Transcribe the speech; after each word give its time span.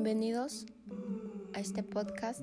Bienvenidos 0.00 0.64
a 1.54 1.58
este 1.58 1.82
podcast, 1.82 2.40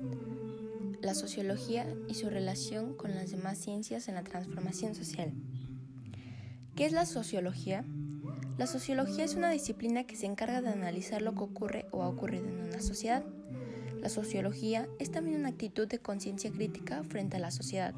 La 1.00 1.14
sociología 1.14 1.86
y 2.06 2.12
su 2.12 2.28
relación 2.28 2.94
con 2.94 3.14
las 3.14 3.30
demás 3.30 3.56
ciencias 3.56 4.08
en 4.08 4.14
la 4.14 4.24
transformación 4.24 4.94
social. 4.94 5.32
¿Qué 6.74 6.84
es 6.84 6.92
la 6.92 7.06
sociología? 7.06 7.82
La 8.58 8.66
sociología 8.66 9.24
es 9.24 9.36
una 9.36 9.48
disciplina 9.48 10.04
que 10.04 10.16
se 10.16 10.26
encarga 10.26 10.60
de 10.60 10.68
analizar 10.68 11.22
lo 11.22 11.34
que 11.34 11.44
ocurre 11.44 11.86
o 11.92 12.02
ha 12.02 12.08
ocurrido 12.08 12.46
en 12.46 12.60
una 12.60 12.82
sociedad. 12.82 13.24
La 14.02 14.10
sociología 14.10 14.86
es 14.98 15.10
también 15.10 15.40
una 15.40 15.48
actitud 15.48 15.88
de 15.88 15.98
conciencia 15.98 16.52
crítica 16.52 17.04
frente 17.04 17.38
a 17.38 17.40
la 17.40 17.50
sociedad. 17.50 17.94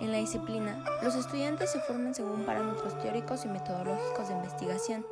En 0.00 0.10
la 0.10 0.16
disciplina, 0.16 0.82
los 1.02 1.16
estudiantes 1.16 1.70
se 1.70 1.80
forman 1.80 2.14
según 2.14 2.46
parámetros 2.46 2.98
teóricos 3.02 3.44
y 3.44 3.48
metodológicos 3.48 4.28
de 4.28 4.34
investigación, 4.36 5.04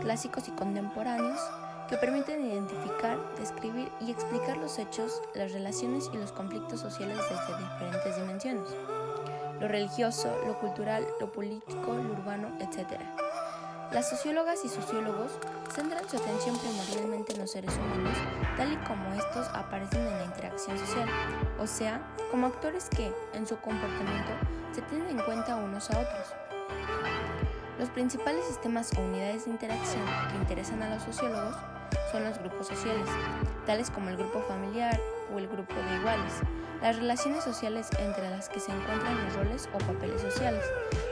clásicos 0.00 0.48
y 0.48 0.52
contemporáneos, 0.52 1.38
que 1.88 1.96
permiten 1.96 2.44
identificar, 2.44 3.18
describir 3.38 3.90
y 4.00 4.10
explicar 4.10 4.58
los 4.58 4.78
hechos, 4.78 5.22
las 5.34 5.52
relaciones 5.52 6.10
y 6.12 6.18
los 6.18 6.32
conflictos 6.32 6.80
sociales 6.80 7.16
desde 7.16 7.58
diferentes 7.58 8.16
dimensiones. 8.16 8.68
Lo 9.60 9.68
religioso, 9.68 10.36
lo 10.46 10.58
cultural, 10.58 11.06
lo 11.18 11.32
político, 11.32 11.94
lo 11.94 12.12
urbano, 12.12 12.48
etc. 12.60 13.00
Las 13.90 14.10
sociólogas 14.10 14.64
y 14.64 14.68
sociólogos 14.68 15.32
centran 15.74 16.08
su 16.08 16.18
atención 16.18 16.58
primordialmente 16.58 17.32
en 17.32 17.38
los 17.38 17.50
seres 17.50 17.74
humanos, 17.74 18.16
tal 18.56 18.72
y 18.72 18.76
como 18.86 19.14
estos 19.14 19.48
aparecen 19.54 20.06
en 20.06 20.18
la 20.18 20.24
interacción 20.24 20.78
social, 20.78 21.08
o 21.58 21.66
sea, 21.66 22.02
como 22.30 22.48
actores 22.48 22.88
que, 22.90 23.12
en 23.32 23.46
su 23.46 23.56
comportamiento, 23.56 24.30
se 24.72 24.82
tienen 24.82 25.18
en 25.18 25.24
cuenta 25.24 25.56
unos 25.56 25.90
a 25.90 26.00
otros. 26.00 26.47
Los 27.78 27.90
principales 27.90 28.44
sistemas 28.44 28.90
o 28.98 29.00
unidades 29.00 29.44
de 29.44 29.52
interacción 29.52 30.04
que 30.30 30.36
interesan 30.38 30.82
a 30.82 30.94
los 30.94 31.04
sociólogos 31.04 31.54
son 32.10 32.24
los 32.24 32.36
grupos 32.38 32.66
sociales, 32.66 33.06
tales 33.66 33.88
como 33.88 34.10
el 34.10 34.16
grupo 34.16 34.40
familiar 34.42 35.00
o 35.32 35.38
el 35.38 35.46
grupo 35.46 35.74
de 35.74 35.96
iguales, 35.96 36.32
las 36.82 36.96
relaciones 36.96 37.44
sociales 37.44 37.88
entre 38.00 38.28
las 38.30 38.48
que 38.48 38.58
se 38.58 38.72
encuentran 38.72 39.24
los 39.24 39.34
roles 39.36 39.68
o 39.72 39.78
papeles 39.78 40.20
sociales, 40.20 40.64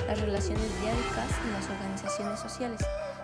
las 0.08 0.20
relaciones 0.20 0.80
diádicas 0.80 1.30
y 1.46 1.52
las 1.52 1.70
organizaciones 1.70 2.41
sociales, 2.41 2.80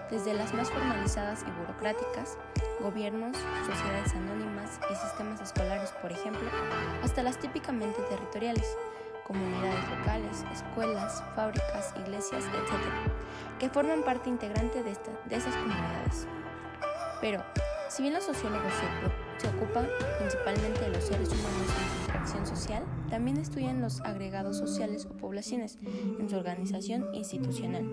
desde 0.09 0.35
las 0.35 0.55
más 0.55 0.71
formalizadas 0.71 1.43
y 1.43 1.51
burocráticas, 1.61 2.39
gobiernos, 2.81 3.37
sociedades 3.67 4.13
anónimas 4.15 4.79
y 4.89 4.95
sistemas 4.95 5.41
escolares, 5.41 5.91
por 6.01 6.13
ejemplo, 6.13 6.49
hasta 7.03 7.25
las 7.25 7.39
típicamente 7.39 8.01
territoriales, 8.09 8.77
comunidades 9.27 9.89
locales, 9.99 10.45
escuelas, 10.53 11.23
fábricas, 11.35 11.95
iglesias, 12.05 12.45
etc., 12.45 12.81
que 13.59 13.69
forman 13.69 14.03
parte 14.03 14.29
integrante 14.29 14.83
de, 14.83 14.97
de 15.29 15.37
esas 15.37 15.55
comunidades. 15.57 16.27
Pero, 17.21 17.43
si 17.89 18.03
bien 18.03 18.15
los 18.15 18.25
sociólogos 18.25 18.73
se, 19.39 19.49
ocupan 19.49 19.87
principalmente 20.19 20.81
de 20.81 20.89
los 20.89 21.05
seres 21.05 21.29
humanos 21.29 21.69
en 21.69 21.89
su 21.89 22.01
interacción 22.01 22.47
social, 22.47 22.85
también 23.11 23.37
estudian 23.37 23.81
los 23.81 24.01
agregados 24.01 24.57
sociales 24.57 25.07
o 25.07 25.17
poblaciones 25.17 25.79
en 26.19 26.29
su 26.29 26.37
organización 26.37 27.15
institucional. 27.15 27.87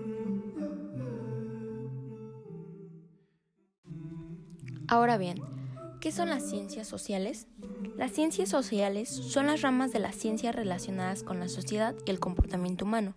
Ahora 4.88 5.18
bien, 5.18 5.38
¿qué 6.00 6.12
son 6.12 6.30
las 6.30 6.48
ciencias 6.48 6.88
sociales? 6.88 7.46
Las 7.96 8.12
ciencias 8.12 8.48
sociales 8.48 9.10
son 9.10 9.46
las 9.46 9.60
ramas 9.60 9.92
de 9.92 9.98
las 9.98 10.16
ciencias 10.16 10.54
relacionadas 10.54 11.22
con 11.22 11.38
la 11.38 11.48
sociedad 11.48 11.94
y 12.06 12.10
el 12.10 12.18
comportamiento 12.18 12.86
humano. 12.86 13.14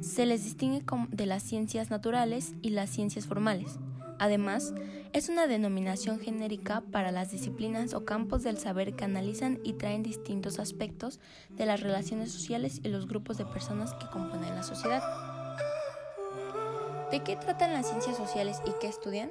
Se 0.00 0.24
les 0.24 0.42
distingue 0.42 0.82
de 1.10 1.26
las 1.26 1.42
ciencias 1.42 1.90
naturales 1.90 2.54
y 2.62 2.70
las 2.70 2.88
ciencias 2.88 3.26
formales. 3.26 3.78
Además, 4.18 4.72
es 5.12 5.28
una 5.28 5.46
denominación 5.46 6.18
genérica 6.18 6.82
para 6.92 7.12
las 7.12 7.30
disciplinas 7.30 7.92
o 7.92 8.04
campos 8.04 8.42
del 8.42 8.56
saber 8.56 8.94
que 8.94 9.04
analizan 9.04 9.60
y 9.62 9.74
traen 9.74 10.02
distintos 10.02 10.58
aspectos 10.58 11.20
de 11.50 11.66
las 11.66 11.80
relaciones 11.80 12.32
sociales 12.32 12.80
y 12.82 12.88
los 12.88 13.06
grupos 13.06 13.36
de 13.36 13.44
personas 13.44 13.92
que 13.94 14.06
componen 14.06 14.54
la 14.54 14.62
sociedad. 14.62 15.02
¿De 17.10 17.22
qué 17.22 17.36
tratan 17.36 17.74
las 17.74 17.88
ciencias 17.88 18.16
sociales 18.16 18.62
y 18.66 18.70
qué 18.80 18.88
estudian? 18.88 19.30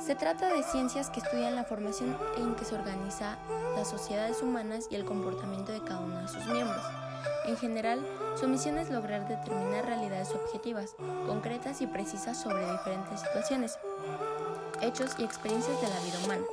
Se 0.00 0.14
trata 0.14 0.48
de 0.48 0.62
ciencias 0.62 1.10
que 1.10 1.20
estudian 1.20 1.54
la 1.54 1.64
formación 1.64 2.16
en 2.38 2.54
que 2.54 2.64
se 2.64 2.74
organiza 2.74 3.36
las 3.76 3.90
sociedades 3.90 4.40
humanas 4.40 4.86
y 4.90 4.94
el 4.94 5.04
comportamiento 5.04 5.72
de 5.72 5.82
cada 5.82 6.00
uno 6.00 6.22
de 6.22 6.28
sus 6.28 6.46
miembros. 6.46 6.82
En 7.44 7.56
general, 7.58 8.00
su 8.34 8.48
misión 8.48 8.78
es 8.78 8.88
lograr 8.88 9.28
determinar 9.28 9.84
realidades 9.84 10.30
objetivas, 10.30 10.96
concretas 11.26 11.82
y 11.82 11.86
precisas 11.86 12.40
sobre 12.40 12.70
diferentes 12.72 13.20
situaciones, 13.20 13.78
hechos 14.80 15.14
y 15.18 15.24
experiencias 15.24 15.78
de 15.82 15.88
la 15.88 16.00
vida 16.00 16.18
humana. 16.24 16.44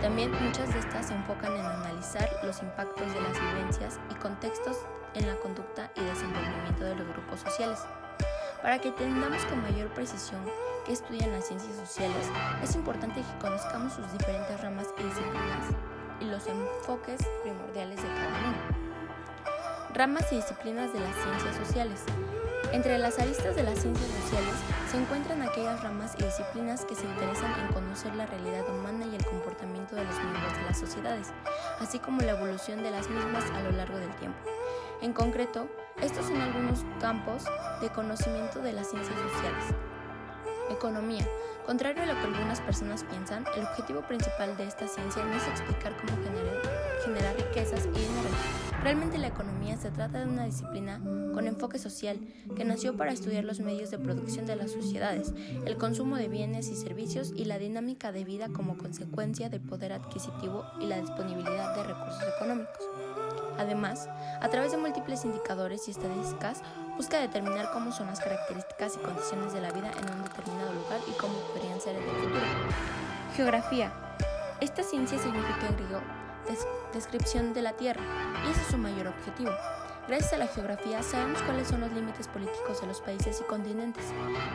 También 0.00 0.32
muchas 0.42 0.72
de 0.72 0.80
estas 0.80 1.08
se 1.08 1.14
enfocan 1.14 1.54
en 1.54 1.66
analizar 1.66 2.30
los 2.44 2.62
impactos 2.62 3.12
de 3.12 3.20
las 3.20 3.38
vivencias 3.38 4.00
y 4.10 4.14
contextos 4.14 4.78
en 5.12 5.26
la 5.26 5.36
conducta 5.36 5.90
y 5.96 6.00
desenvolvimiento 6.00 6.84
de 6.84 6.94
los 6.94 7.08
grupos 7.08 7.40
sociales. 7.40 7.78
Para 8.62 8.78
que 8.78 8.88
entendamos 8.88 9.44
con 9.44 9.60
mayor 9.60 9.92
precisión 9.92 10.40
qué 10.86 10.92
estudian 10.92 11.32
las 11.32 11.46
ciencias 11.46 11.76
sociales, 11.76 12.30
es 12.62 12.74
importante 12.76 13.20
que 13.20 13.38
conozcamos 13.40 13.92
sus 13.92 14.10
diferentes 14.12 14.60
ramas 14.60 14.86
y 14.98 15.02
disciplinas 15.02 15.66
y 16.20 16.24
los 16.26 16.46
enfoques 16.46 17.20
primordiales 17.42 18.00
de 18.00 18.08
cada 18.08 18.28
una 18.28 18.86
ramas 19.96 20.30
y 20.30 20.36
disciplinas 20.36 20.92
de 20.92 21.00
las 21.00 21.14
ciencias 21.16 21.56
sociales. 21.56 22.04
Entre 22.72 22.98
las 22.98 23.18
aristas 23.18 23.56
de 23.56 23.62
las 23.62 23.78
ciencias 23.78 24.10
sociales 24.22 24.54
se 24.90 24.98
encuentran 24.98 25.40
aquellas 25.40 25.82
ramas 25.82 26.14
y 26.18 26.22
disciplinas 26.22 26.84
que 26.84 26.94
se 26.94 27.06
interesan 27.06 27.50
en 27.60 27.72
conocer 27.72 28.14
la 28.14 28.26
realidad 28.26 28.68
humana 28.68 29.06
y 29.06 29.16
el 29.16 29.24
comportamiento 29.24 29.96
de 29.96 30.04
los 30.04 30.14
miembros 30.18 30.54
de 30.54 30.64
las 30.64 30.78
sociedades, 30.78 31.28
así 31.80 31.98
como 31.98 32.20
la 32.20 32.32
evolución 32.32 32.82
de 32.82 32.90
las 32.90 33.08
mismas 33.08 33.50
a 33.52 33.62
lo 33.62 33.70
largo 33.70 33.96
del 33.96 34.14
tiempo. 34.16 34.38
En 35.00 35.14
concreto, 35.14 35.66
estos 36.02 36.26
son 36.26 36.42
algunos 36.42 36.84
campos 37.00 37.44
de 37.80 37.88
conocimiento 37.88 38.60
de 38.60 38.74
las 38.74 38.90
ciencias 38.90 39.18
sociales. 39.18 39.95
Economía. 40.70 41.26
Contrario 41.66 42.02
a 42.02 42.06
lo 42.06 42.14
que 42.14 42.26
algunas 42.26 42.60
personas 42.60 43.04
piensan, 43.04 43.44
el 43.56 43.64
objetivo 43.64 44.02
principal 44.02 44.56
de 44.56 44.66
esta 44.66 44.86
ciencia 44.86 45.24
no 45.24 45.34
es 45.34 45.46
explicar 45.48 45.96
cómo 45.96 46.16
generar, 46.22 46.62
generar 47.04 47.36
riquezas 47.36 47.86
y 47.86 47.98
dinero, 47.98 48.30
Realmente 48.86 49.18
la 49.18 49.26
economía 49.26 49.76
se 49.76 49.90
trata 49.90 50.20
de 50.20 50.30
una 50.30 50.44
disciplina 50.44 51.00
con 51.34 51.48
enfoque 51.48 51.76
social 51.76 52.20
que 52.54 52.64
nació 52.64 52.96
para 52.96 53.10
estudiar 53.10 53.42
los 53.42 53.58
medios 53.58 53.90
de 53.90 53.98
producción 53.98 54.46
de 54.46 54.54
las 54.54 54.70
sociedades, 54.70 55.32
el 55.64 55.76
consumo 55.76 56.14
de 56.14 56.28
bienes 56.28 56.68
y 56.68 56.76
servicios 56.76 57.32
y 57.34 57.46
la 57.46 57.58
dinámica 57.58 58.12
de 58.12 58.22
vida 58.22 58.48
como 58.48 58.78
consecuencia 58.78 59.48
del 59.48 59.60
poder 59.60 59.92
adquisitivo 59.92 60.64
y 60.80 60.86
la 60.86 61.00
disponibilidad 61.00 61.74
de 61.74 61.82
recursos 61.82 62.22
económicos. 62.36 62.88
Además, 63.58 64.08
a 64.40 64.48
través 64.50 64.70
de 64.70 64.78
múltiples 64.78 65.24
indicadores 65.24 65.88
y 65.88 65.90
estadísticas, 65.90 66.62
busca 66.96 67.18
determinar 67.18 67.70
cómo 67.72 67.92
son 67.92 68.06
las 68.06 68.20
características 68.20 68.96
y 68.96 68.98
condiciones 68.98 69.52
de 69.52 69.60
la 69.60 69.70
vida 69.70 69.90
en 69.90 70.10
un 70.10 70.24
determinado 70.24 70.72
lugar 70.72 71.00
y 71.06 71.12
cómo 71.12 71.34
podrían 71.52 71.80
ser 71.80 71.96
en 71.96 72.02
el 72.02 72.16
futuro. 72.16 72.46
Geografía. 73.36 73.92
Esta 74.60 74.82
ciencia 74.82 75.18
significa 75.18 75.66
en 75.68 75.76
griego 75.76 76.00
descripción 76.92 77.52
de 77.52 77.62
la 77.62 77.72
Tierra, 77.72 78.00
y 78.46 78.50
ese 78.50 78.60
es 78.60 78.68
su 78.68 78.78
mayor 78.78 79.08
objetivo. 79.08 79.50
Gracias 80.08 80.34
a 80.34 80.38
la 80.38 80.46
geografía 80.46 81.02
sabemos 81.02 81.42
cuáles 81.42 81.66
son 81.66 81.80
los 81.80 81.90
límites 81.92 82.28
políticos 82.28 82.80
de 82.80 82.86
los 82.86 83.00
países 83.00 83.40
y 83.40 83.44
continentes, 83.44 84.04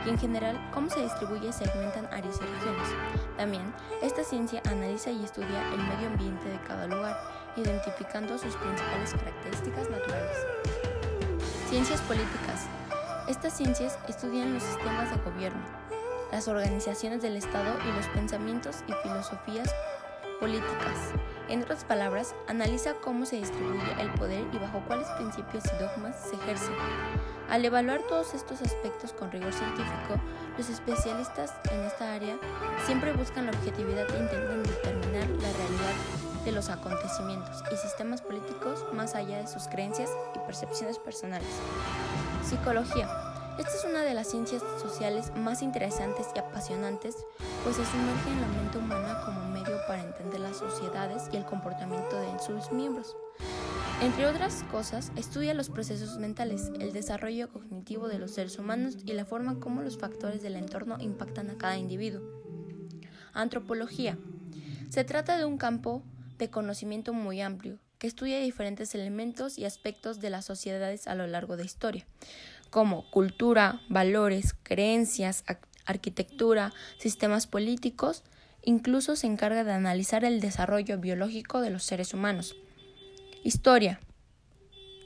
y 0.05 0.09
en 0.09 0.17
general 0.17 0.57
cómo 0.73 0.89
se 0.89 1.01
distribuye 1.01 1.49
y 1.49 1.53
segmentan 1.53 2.05
áreas 2.05 2.37
y 2.37 2.45
regiones. 2.45 2.87
También, 3.37 3.73
esta 4.01 4.23
ciencia 4.23 4.61
analiza 4.69 5.11
y 5.11 5.23
estudia 5.23 5.61
el 5.73 5.83
medio 5.83 6.07
ambiente 6.07 6.47
de 6.47 6.59
cada 6.61 6.87
lugar, 6.87 7.19
identificando 7.57 8.37
sus 8.37 8.55
principales 8.55 9.13
características 9.13 9.89
naturales. 9.89 10.37
Ciencias 11.71 12.01
políticas. 12.01 12.67
Estas 13.29 13.53
ciencias 13.53 13.97
estudian 14.09 14.53
los 14.53 14.61
sistemas 14.61 15.09
de 15.09 15.15
gobierno, 15.23 15.61
las 16.29 16.49
organizaciones 16.49 17.21
del 17.21 17.37
Estado 17.37 17.73
y 17.87 17.95
los 17.95 18.07
pensamientos 18.07 18.83
y 18.89 18.93
filosofías 19.01 19.73
políticas. 20.41 21.13
En 21.47 21.63
otras 21.63 21.85
palabras, 21.85 22.35
analiza 22.49 22.95
cómo 22.95 23.25
se 23.25 23.37
distribuye 23.37 23.89
el 24.01 24.11
poder 24.15 24.43
y 24.51 24.57
bajo 24.57 24.83
cuáles 24.85 25.07
principios 25.11 25.63
y 25.63 25.81
dogmas 25.81 26.17
se 26.19 26.35
ejerce. 26.35 26.73
Al 27.49 27.63
evaluar 27.63 28.01
todos 28.01 28.33
estos 28.33 28.61
aspectos 28.61 29.13
con 29.13 29.31
rigor 29.31 29.53
científico, 29.53 30.19
los 30.57 30.69
especialistas 30.69 31.53
en 31.71 31.79
esta 31.83 32.13
área 32.13 32.37
siempre 32.85 33.13
buscan 33.13 33.45
la 33.45 33.53
objetividad 33.53 34.13
e 34.13 34.19
intentan 34.19 34.63
determinar 34.63 35.29
la 35.29 35.53
realidad 35.53 36.30
de 36.45 36.51
los 36.51 36.69
acontecimientos 36.69 37.63
y 37.71 37.77
sistemas 37.77 38.21
políticos 38.21 38.85
más 38.93 39.15
allá 39.15 39.37
de 39.39 39.47
sus 39.47 39.67
creencias 39.67 40.09
y 40.35 40.39
percepciones 40.39 40.97
personales. 40.97 41.47
Psicología. 42.43 43.07
Esta 43.59 43.71
es 43.71 43.85
una 43.85 44.01
de 44.01 44.13
las 44.13 44.27
ciencias 44.27 44.63
sociales 44.81 45.31
más 45.35 45.61
interesantes 45.61 46.27
y 46.35 46.39
apasionantes, 46.39 47.15
pues 47.63 47.75
se 47.75 47.85
sumerge 47.85 48.29
en 48.31 48.41
la 48.41 48.47
mente 48.47 48.77
humana 48.77 49.21
como 49.25 49.49
medio 49.49 49.77
para 49.87 50.03
entender 50.03 50.39
las 50.39 50.57
sociedades 50.57 51.29
y 51.31 51.37
el 51.37 51.45
comportamiento 51.45 52.19
de 52.19 52.39
sus 52.39 52.71
miembros. 52.71 53.15
Entre 54.01 54.25
otras 54.25 54.63
cosas, 54.71 55.11
estudia 55.15 55.53
los 55.53 55.69
procesos 55.69 56.17
mentales, 56.17 56.71
el 56.79 56.91
desarrollo 56.91 57.49
cognitivo 57.49 58.07
de 58.07 58.17
los 58.17 58.31
seres 58.31 58.57
humanos 58.57 58.97
y 59.05 59.13
la 59.13 59.25
forma 59.25 59.59
como 59.59 59.83
los 59.83 59.99
factores 59.99 60.41
del 60.41 60.55
entorno 60.55 60.97
impactan 60.99 61.51
a 61.51 61.57
cada 61.57 61.77
individuo. 61.77 62.21
Antropología. 63.33 64.17
Se 64.89 65.03
trata 65.03 65.37
de 65.37 65.45
un 65.45 65.57
campo 65.57 66.01
de 66.41 66.49
conocimiento 66.49 67.13
muy 67.13 67.39
amplio 67.39 67.77
que 67.99 68.07
estudia 68.07 68.39
diferentes 68.39 68.95
elementos 68.95 69.59
y 69.59 69.65
aspectos 69.65 70.19
de 70.19 70.31
las 70.31 70.45
sociedades 70.45 71.07
a 71.07 71.13
lo 71.13 71.27
largo 71.27 71.55
de 71.55 71.63
historia, 71.63 72.07
como 72.71 73.07
cultura, 73.11 73.79
valores, 73.89 74.55
creencias, 74.63 75.43
arquitectura, 75.85 76.73
sistemas 76.97 77.45
políticos, 77.45 78.23
incluso 78.63 79.15
se 79.15 79.27
encarga 79.27 79.63
de 79.63 79.73
analizar 79.73 80.25
el 80.25 80.41
desarrollo 80.41 80.97
biológico 80.97 81.61
de 81.61 81.69
los 81.69 81.83
seres 81.83 82.15
humanos. 82.15 82.55
Historia. 83.43 83.99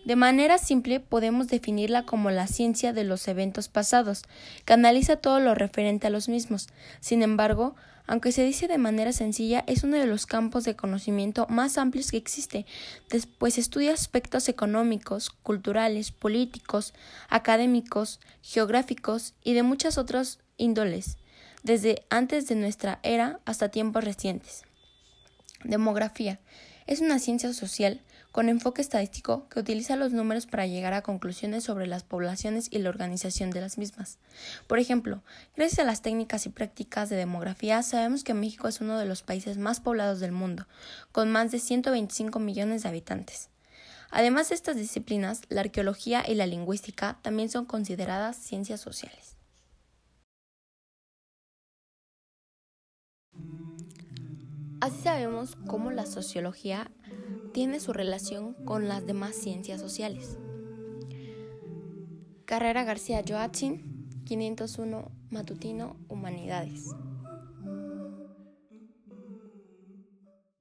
De 0.05 0.15
manera 0.15 0.59
simple 0.59 0.99
podemos 0.99 1.47
definirla 1.47 2.05
como 2.05 2.29
la 2.29 2.45
ciencia 2.45 2.93
de 2.93 3.03
los 3.03 3.27
eventos 3.27 3.69
pasados, 3.69 4.21
que 4.63 4.73
analiza 4.73 5.17
todo 5.17 5.39
lo 5.39 5.55
referente 5.55 6.05
a 6.05 6.11
los 6.11 6.29
mismos. 6.29 6.67
Sin 6.99 7.23
embargo, 7.23 7.75
aunque 8.05 8.31
se 8.31 8.43
dice 8.43 8.67
de 8.67 8.77
manera 8.77 9.11
sencilla, 9.13 9.63
es 9.65 9.83
uno 9.83 9.97
de 9.97 10.05
los 10.05 10.27
campos 10.27 10.63
de 10.63 10.75
conocimiento 10.75 11.47
más 11.49 11.79
amplios 11.79 12.11
que 12.11 12.17
existe, 12.17 12.67
pues 13.39 13.57
estudia 13.57 13.93
aspectos 13.93 14.47
económicos, 14.47 15.31
culturales, 15.31 16.11
políticos, 16.11 16.93
académicos, 17.27 18.19
geográficos 18.43 19.33
y 19.43 19.53
de 19.53 19.63
muchas 19.63 19.97
otras 19.97 20.37
índoles, 20.57 21.17
desde 21.63 22.05
antes 22.11 22.47
de 22.47 22.53
nuestra 22.53 22.99
era 23.01 23.39
hasta 23.43 23.69
tiempos 23.69 24.03
recientes. 24.03 24.65
Demografía. 25.63 26.39
Es 26.85 27.01
una 27.01 27.17
ciencia 27.17 27.51
social 27.53 28.01
con 28.35 28.49
enfoque 28.49 28.81
estadístico 28.81 29.47
que 29.47 29.61
utiliza 29.61 29.95
los 29.95 30.11
números 30.11 30.45
para 30.45 30.67
llegar 30.67 30.93
a 30.93 31.03
conclusiones 31.03 31.63
sobre 31.63 31.87
las 31.87 32.03
poblaciones 32.03 32.67
y 32.69 32.79
la 32.79 32.89
organización 32.89 33.49
de 33.49 33.61
las 33.61 33.77
mismas. 33.77 34.17
Por 34.67 34.77
ejemplo, 34.77 35.23
gracias 35.55 35.79
a 35.79 35.85
las 35.85 36.01
técnicas 36.01 36.45
y 36.45 36.49
prácticas 36.49 37.07
de 37.07 37.15
demografía 37.15 37.81
sabemos 37.81 38.25
que 38.25 38.33
México 38.33 38.67
es 38.67 38.81
uno 38.81 38.99
de 38.99 39.05
los 39.05 39.23
países 39.23 39.57
más 39.57 39.79
poblados 39.79 40.19
del 40.19 40.33
mundo, 40.33 40.67
con 41.13 41.31
más 41.31 41.49
de 41.49 41.59
125 41.59 42.37
millones 42.39 42.83
de 42.83 42.89
habitantes. 42.89 43.47
Además 44.11 44.49
de 44.49 44.55
estas 44.55 44.75
disciplinas, 44.75 45.39
la 45.47 45.61
arqueología 45.61 46.25
y 46.27 46.35
la 46.35 46.45
lingüística 46.45 47.17
también 47.21 47.47
son 47.47 47.63
consideradas 47.63 48.35
ciencias 48.35 48.81
sociales. 48.81 49.37
Así 54.81 55.01
sabemos 55.01 55.55
cómo 55.67 55.89
la 55.89 56.05
sociología 56.05 56.91
tiene 57.55 57.79
su 57.79 57.93
relación 57.93 58.53
con 58.65 58.89
las 58.89 59.05
demás 59.05 59.33
ciencias 59.33 59.79
sociales. 59.79 60.37
Carrera 62.43 62.83
García 62.83 63.23
Joachim, 63.25 64.09
501 64.25 65.09
Matutino, 65.29 65.95
Humanidades. 66.09 66.93